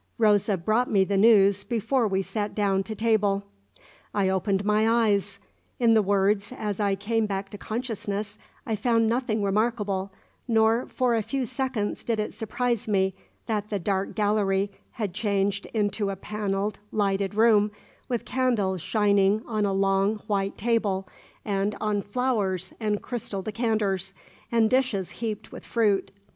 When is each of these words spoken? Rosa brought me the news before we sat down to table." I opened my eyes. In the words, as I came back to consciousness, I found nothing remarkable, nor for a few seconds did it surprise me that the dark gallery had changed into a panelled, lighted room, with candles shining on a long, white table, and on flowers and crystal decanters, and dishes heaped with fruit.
Rosa 0.17 0.57
brought 0.57 0.89
me 0.89 1.03
the 1.03 1.15
news 1.15 1.63
before 1.63 2.07
we 2.07 2.23
sat 2.23 2.55
down 2.55 2.81
to 2.85 2.95
table." 2.95 3.43
I 4.15 4.29
opened 4.29 4.65
my 4.65 4.89
eyes. 4.89 5.37
In 5.79 5.93
the 5.93 6.01
words, 6.01 6.51
as 6.51 6.79
I 6.79 6.95
came 6.95 7.27
back 7.27 7.51
to 7.51 7.59
consciousness, 7.59 8.39
I 8.65 8.75
found 8.75 9.05
nothing 9.05 9.43
remarkable, 9.43 10.11
nor 10.47 10.87
for 10.87 11.13
a 11.13 11.21
few 11.21 11.45
seconds 11.45 12.03
did 12.03 12.19
it 12.19 12.33
surprise 12.33 12.87
me 12.87 13.13
that 13.45 13.69
the 13.69 13.77
dark 13.77 14.15
gallery 14.15 14.71
had 14.93 15.13
changed 15.13 15.67
into 15.67 16.09
a 16.09 16.15
panelled, 16.15 16.79
lighted 16.91 17.35
room, 17.35 17.69
with 18.09 18.25
candles 18.25 18.81
shining 18.81 19.43
on 19.45 19.65
a 19.67 19.71
long, 19.71 20.15
white 20.25 20.57
table, 20.57 21.07
and 21.45 21.77
on 21.79 22.01
flowers 22.01 22.73
and 22.79 23.03
crystal 23.03 23.43
decanters, 23.43 24.15
and 24.51 24.67
dishes 24.67 25.11
heaped 25.11 25.51
with 25.51 25.63
fruit. 25.63 26.09